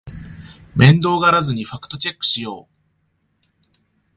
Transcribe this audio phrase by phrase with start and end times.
[0.73, 2.67] 面倒がらずにファクトチェックしよう